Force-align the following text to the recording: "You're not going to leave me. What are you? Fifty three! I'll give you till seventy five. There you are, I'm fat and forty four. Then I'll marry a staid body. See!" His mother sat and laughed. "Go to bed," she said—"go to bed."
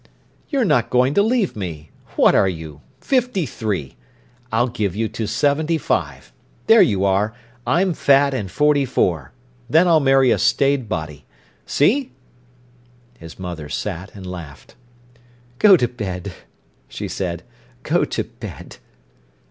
"You're 0.49 0.65
not 0.65 0.89
going 0.89 1.13
to 1.13 1.21
leave 1.21 1.55
me. 1.55 1.91
What 2.15 2.33
are 2.33 2.49
you? 2.49 2.81
Fifty 3.01 3.45
three! 3.45 3.97
I'll 4.51 4.67
give 4.67 4.95
you 4.95 5.07
till 5.07 5.27
seventy 5.27 5.77
five. 5.77 6.33
There 6.65 6.81
you 6.81 7.05
are, 7.05 7.35
I'm 7.67 7.93
fat 7.93 8.33
and 8.33 8.49
forty 8.49 8.83
four. 8.83 9.31
Then 9.69 9.87
I'll 9.87 9.99
marry 9.99 10.31
a 10.31 10.39
staid 10.39 10.89
body. 10.89 11.25
See!" 11.67 12.13
His 13.19 13.37
mother 13.37 13.69
sat 13.69 14.15
and 14.15 14.25
laughed. 14.25 14.73
"Go 15.59 15.77
to 15.77 15.87
bed," 15.87 16.33
she 16.89 17.07
said—"go 17.07 18.03
to 18.03 18.23
bed." 18.23 18.77